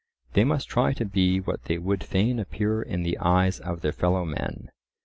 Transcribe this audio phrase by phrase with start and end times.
[0.33, 3.93] They must try to be what they would fain appear in the eyes of their
[3.93, 4.71] fellow men.